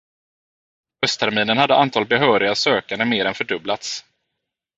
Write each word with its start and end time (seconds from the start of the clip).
Höstterminen 1.01 1.57
hade 1.57 1.75
antalet 1.75 2.09
behöriga 2.09 2.55
sökanden 2.55 3.09
mer 3.09 3.25
än 3.25 3.33
fördubblats. 3.35 4.05